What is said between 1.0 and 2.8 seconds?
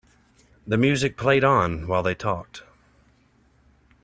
played on while they talked.